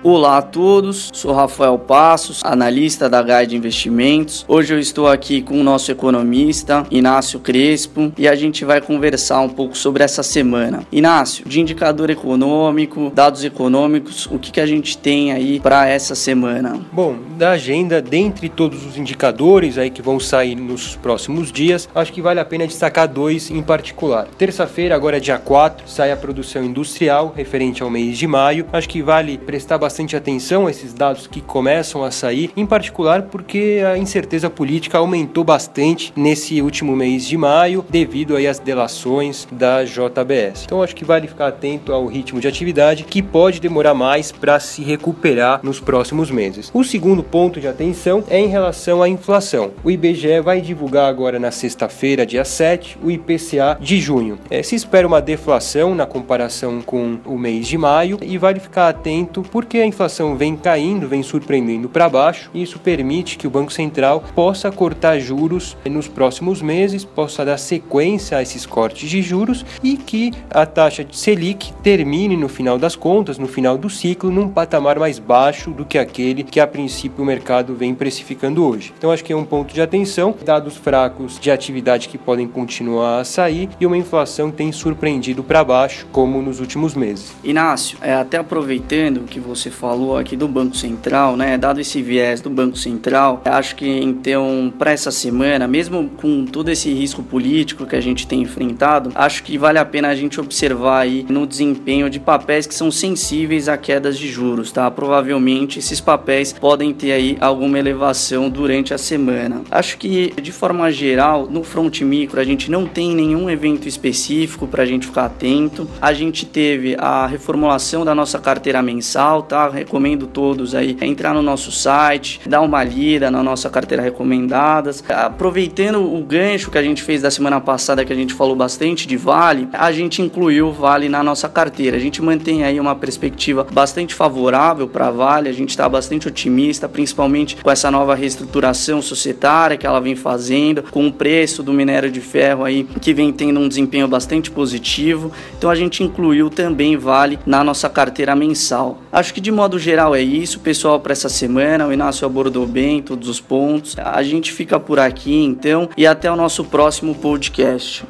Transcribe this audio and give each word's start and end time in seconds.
Olá 0.00 0.38
a 0.38 0.42
todos, 0.42 1.10
sou 1.12 1.32
Rafael 1.32 1.76
Passos, 1.76 2.40
analista 2.44 3.08
da 3.10 3.20
Guide 3.20 3.56
Investimentos. 3.56 4.44
Hoje 4.46 4.72
eu 4.72 4.78
estou 4.78 5.08
aqui 5.08 5.42
com 5.42 5.60
o 5.60 5.64
nosso 5.64 5.90
economista, 5.90 6.86
Inácio 6.88 7.40
Crespo, 7.40 8.12
e 8.16 8.28
a 8.28 8.36
gente 8.36 8.64
vai 8.64 8.80
conversar 8.80 9.40
um 9.40 9.48
pouco 9.48 9.76
sobre 9.76 10.04
essa 10.04 10.22
semana. 10.22 10.86
Inácio, 10.92 11.44
de 11.48 11.60
indicador 11.60 12.10
econômico, 12.10 13.10
dados 13.12 13.42
econômicos, 13.42 14.26
o 14.26 14.38
que, 14.38 14.52
que 14.52 14.60
a 14.60 14.66
gente 14.66 14.96
tem 14.96 15.32
aí 15.32 15.58
para 15.58 15.88
essa 15.88 16.14
semana? 16.14 16.78
Bom, 16.92 17.16
da 17.36 17.50
agenda, 17.50 18.00
dentre 18.00 18.48
todos 18.48 18.86
os 18.86 18.96
indicadores 18.96 19.76
aí 19.78 19.90
que 19.90 20.00
vão 20.00 20.20
sair 20.20 20.54
nos 20.54 20.94
próximos 20.94 21.50
dias, 21.50 21.88
acho 21.92 22.12
que 22.12 22.22
vale 22.22 22.38
a 22.38 22.44
pena 22.44 22.68
destacar 22.68 23.08
dois 23.08 23.50
em 23.50 23.62
particular. 23.62 24.28
Terça-feira, 24.38 24.94
agora 24.94 25.16
é 25.16 25.20
dia 25.20 25.38
4, 25.38 25.88
sai 25.88 26.12
a 26.12 26.16
produção 26.16 26.62
industrial 26.62 27.34
referente 27.36 27.82
ao 27.82 27.90
mês 27.90 28.16
de 28.16 28.28
maio. 28.28 28.64
Acho 28.72 28.88
que 28.88 29.02
vale 29.02 29.36
prestar 29.38 29.76
bastante 29.76 29.87
bastante 29.88 30.14
atenção 30.14 30.66
a 30.66 30.70
esses 30.70 30.92
dados 30.92 31.26
que 31.26 31.40
começam 31.40 32.04
a 32.04 32.10
sair, 32.10 32.50
em 32.54 32.66
particular 32.66 33.22
porque 33.22 33.82
a 33.90 33.96
incerteza 33.96 34.50
política 34.50 34.98
aumentou 34.98 35.42
bastante 35.42 36.12
nesse 36.14 36.60
último 36.60 36.94
mês 36.94 37.26
de 37.26 37.38
maio 37.38 37.82
devido 37.88 38.36
aí 38.36 38.46
às 38.46 38.58
delações 38.58 39.48
da 39.50 39.84
JBS. 39.84 40.64
Então 40.66 40.82
acho 40.82 40.94
que 40.94 41.06
vale 41.06 41.26
ficar 41.26 41.46
atento 41.46 41.90
ao 41.90 42.04
ritmo 42.04 42.38
de 42.38 42.46
atividade 42.46 43.04
que 43.04 43.22
pode 43.22 43.60
demorar 43.60 43.94
mais 43.94 44.30
para 44.30 44.60
se 44.60 44.82
recuperar 44.82 45.60
nos 45.62 45.80
próximos 45.80 46.30
meses. 46.30 46.70
O 46.74 46.84
segundo 46.84 47.22
ponto 47.22 47.58
de 47.58 47.66
atenção 47.66 48.22
é 48.28 48.38
em 48.38 48.48
relação 48.48 49.02
à 49.02 49.08
inflação. 49.08 49.70
O 49.82 49.90
IBGE 49.90 50.42
vai 50.42 50.60
divulgar 50.60 51.08
agora 51.08 51.38
na 51.38 51.50
sexta-feira, 51.50 52.26
dia 52.26 52.44
7, 52.44 52.98
o 53.02 53.10
IPCA 53.10 53.78
de 53.80 53.98
junho. 53.98 54.38
É, 54.50 54.62
se 54.62 54.74
espera 54.74 55.06
uma 55.06 55.22
deflação 55.22 55.94
na 55.94 56.04
comparação 56.04 56.82
com 56.82 57.18
o 57.24 57.38
mês 57.38 57.66
de 57.66 57.78
maio 57.78 58.18
e 58.20 58.36
vale 58.36 58.60
ficar 58.60 58.90
atento 58.90 59.40
porque 59.50 59.77
a 59.80 59.86
inflação 59.86 60.36
vem 60.36 60.56
caindo, 60.56 61.08
vem 61.08 61.22
surpreendendo 61.22 61.88
para 61.88 62.08
baixo, 62.08 62.50
e 62.54 62.62
isso 62.62 62.78
permite 62.78 63.36
que 63.36 63.46
o 63.46 63.50
Banco 63.50 63.72
Central 63.72 64.22
possa 64.34 64.70
cortar 64.70 65.18
juros 65.18 65.76
nos 65.84 66.08
próximos 66.08 66.62
meses, 66.62 67.04
possa 67.04 67.44
dar 67.44 67.58
sequência 67.58 68.38
a 68.38 68.42
esses 68.42 68.66
cortes 68.66 69.08
de 69.08 69.22
juros 69.22 69.64
e 69.82 69.96
que 69.96 70.32
a 70.50 70.64
taxa 70.64 71.04
de 71.04 71.16
Selic 71.16 71.72
termine 71.82 72.36
no 72.36 72.48
final 72.48 72.78
das 72.78 72.96
contas, 72.96 73.38
no 73.38 73.46
final 73.46 73.76
do 73.76 73.90
ciclo, 73.90 74.30
num 74.30 74.48
patamar 74.48 74.98
mais 74.98 75.18
baixo 75.18 75.70
do 75.70 75.84
que 75.84 75.98
aquele 75.98 76.42
que 76.42 76.60
a 76.60 76.66
princípio 76.66 77.22
o 77.22 77.26
mercado 77.26 77.74
vem 77.74 77.94
precificando 77.94 78.64
hoje. 78.64 78.92
Então 78.96 79.10
acho 79.10 79.24
que 79.24 79.32
é 79.32 79.36
um 79.36 79.44
ponto 79.44 79.74
de 79.74 79.80
atenção, 79.80 80.34
dados 80.44 80.76
fracos 80.76 81.38
de 81.38 81.50
atividade 81.50 82.08
que 82.08 82.18
podem 82.18 82.46
continuar 82.46 83.20
a 83.20 83.24
sair 83.24 83.68
e 83.80 83.86
uma 83.86 83.96
inflação 83.96 84.50
que 84.50 84.56
tem 84.56 84.72
surpreendido 84.72 85.42
para 85.42 85.64
baixo, 85.64 86.06
como 86.12 86.40
nos 86.42 86.60
últimos 86.60 86.94
meses. 86.94 87.32
Inácio, 87.42 87.98
é, 88.00 88.14
até 88.14 88.38
aproveitando 88.38 89.24
que 89.24 89.40
você 89.40 89.67
você 89.68 89.70
falou 89.70 90.16
aqui 90.16 90.36
do 90.36 90.48
Banco 90.48 90.76
Central, 90.76 91.36
né? 91.36 91.58
Dado 91.58 91.80
esse 91.80 92.02
viés 92.02 92.40
do 92.40 92.48
Banco 92.48 92.76
Central, 92.76 93.42
acho 93.44 93.76
que 93.76 93.86
então 93.86 94.72
para 94.78 94.92
essa 94.92 95.10
semana, 95.10 95.68
mesmo 95.68 96.10
com 96.16 96.46
todo 96.46 96.70
esse 96.70 96.92
risco 96.92 97.22
político 97.22 97.86
que 97.86 97.94
a 97.94 98.00
gente 98.00 98.26
tem 98.26 98.42
enfrentado, 98.42 99.12
acho 99.14 99.42
que 99.42 99.58
vale 99.58 99.78
a 99.78 99.84
pena 99.84 100.08
a 100.08 100.14
gente 100.14 100.40
observar 100.40 101.00
aí 101.00 101.26
no 101.28 101.46
desempenho 101.46 102.08
de 102.08 102.18
papéis 102.18 102.66
que 102.66 102.74
são 102.74 102.90
sensíveis 102.90 103.68
a 103.68 103.76
quedas 103.76 104.18
de 104.18 104.28
juros, 104.28 104.72
tá? 104.72 104.90
Provavelmente 104.90 105.78
esses 105.78 106.00
papéis 106.00 106.52
podem 106.52 106.92
ter 106.94 107.12
aí 107.12 107.36
alguma 107.40 107.78
elevação 107.78 108.48
durante 108.48 108.94
a 108.94 108.98
semana. 108.98 109.62
Acho 109.70 109.98
que 109.98 110.32
de 110.40 110.52
forma 110.52 110.90
geral, 110.90 111.46
no 111.50 111.62
front 111.62 112.00
micro 112.00 112.40
a 112.40 112.44
gente 112.44 112.70
não 112.70 112.86
tem 112.86 113.14
nenhum 113.14 113.50
evento 113.50 113.86
específico 113.86 114.66
para 114.66 114.82
a 114.82 114.86
gente 114.86 115.06
ficar 115.06 115.26
atento. 115.26 115.88
A 116.00 116.12
gente 116.12 116.46
teve 116.46 116.96
a 116.98 117.26
reformulação 117.26 118.04
da 118.04 118.14
nossa 118.14 118.38
carteira 118.38 118.80
mensal, 118.82 119.42
tá? 119.42 119.57
Recomendo 119.66 120.26
todos 120.26 120.74
aí 120.74 120.96
entrar 121.00 121.34
no 121.34 121.42
nosso 121.42 121.72
site, 121.72 122.40
dar 122.46 122.60
uma 122.60 122.84
lida 122.84 123.30
na 123.30 123.42
nossa 123.42 123.68
carteira 123.68 124.02
recomendadas. 124.02 125.02
Aproveitando 125.08 126.00
o 126.00 126.22
gancho 126.22 126.70
que 126.70 126.78
a 126.78 126.82
gente 126.82 127.02
fez 127.02 127.22
da 127.22 127.30
semana 127.30 127.60
passada, 127.60 128.04
que 128.04 128.12
a 128.12 128.16
gente 128.16 128.34
falou 128.34 128.54
bastante 128.54 129.06
de 129.08 129.16
Vale, 129.16 129.68
a 129.72 129.90
gente 129.90 130.22
incluiu 130.22 130.70
Vale 130.70 131.08
na 131.08 131.22
nossa 131.22 131.48
carteira. 131.48 131.96
A 131.96 132.00
gente 132.00 132.22
mantém 132.22 132.62
aí 132.62 132.78
uma 132.78 132.94
perspectiva 132.94 133.66
bastante 133.72 134.14
favorável 134.14 134.86
para 134.86 135.10
Vale, 135.10 135.48
a 135.48 135.52
gente 135.52 135.70
está 135.70 135.88
bastante 135.88 136.28
otimista, 136.28 136.88
principalmente 136.88 137.56
com 137.56 137.70
essa 137.70 137.90
nova 137.90 138.14
reestruturação 138.14 139.02
societária 139.02 139.76
que 139.76 139.86
ela 139.86 140.00
vem 140.00 140.14
fazendo, 140.14 140.84
com 140.84 141.06
o 141.06 141.12
preço 141.12 141.62
do 141.62 141.72
minério 141.72 142.10
de 142.10 142.20
ferro 142.20 142.64
aí 142.64 142.84
que 143.00 143.14
vem 143.14 143.32
tendo 143.32 143.58
um 143.58 143.68
desempenho 143.68 144.06
bastante 144.06 144.50
positivo. 144.50 145.32
Então 145.56 145.70
a 145.70 145.74
gente 145.74 146.02
incluiu 146.02 146.50
também 146.50 146.96
Vale 146.96 147.38
na 147.46 147.64
nossa 147.64 147.88
carteira 147.88 148.34
mensal. 148.34 148.98
Acho 149.10 149.32
que 149.32 149.40
de 149.48 149.52
modo 149.52 149.78
geral 149.78 150.14
é 150.14 150.20
isso, 150.20 150.60
pessoal, 150.60 151.00
para 151.00 151.12
essa 151.12 151.30
semana. 151.30 151.86
O 151.86 151.92
Inácio 151.92 152.26
abordou 152.26 152.66
bem 152.66 153.00
todos 153.00 153.30
os 153.30 153.40
pontos. 153.40 153.96
A 153.98 154.22
gente 154.22 154.52
fica 154.52 154.78
por 154.78 154.98
aqui 154.98 155.42
então 155.42 155.88
e 155.96 156.06
até 156.06 156.30
o 156.30 156.36
nosso 156.36 156.62
próximo 156.64 157.14
podcast. 157.14 158.04